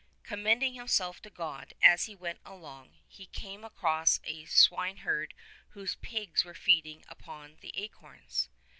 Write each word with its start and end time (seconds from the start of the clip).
Commending 0.23 0.73
himself 0.73 1.21
to 1.21 1.29
God 1.29 1.75
as 1.79 2.05
he 2.05 2.15
went 2.15 2.39
along, 2.43 2.97
he 3.07 3.27
came 3.27 3.63
across 3.63 4.19
a 4.23 4.45
swineherd 4.45 5.35
whose 5.77 5.93
pigs 5.97 6.43
were 6.43 6.55
feeding 6.55 7.05
upon 7.07 7.57
the 7.61 7.71
acorns. 7.75 8.49